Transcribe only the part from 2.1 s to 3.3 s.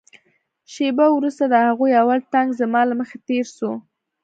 ټانک زما له مخې